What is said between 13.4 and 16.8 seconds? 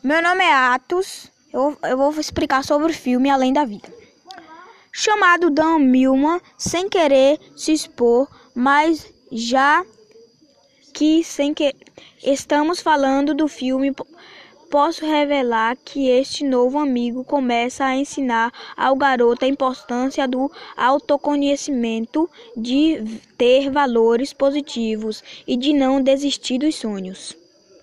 filme, posso revelar que este novo